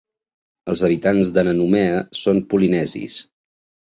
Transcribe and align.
Els 0.73 0.81
habitants 0.87 1.29
de 1.37 1.43
Nanumea 1.49 2.01
són 2.23 2.43
polinesis. 2.55 3.19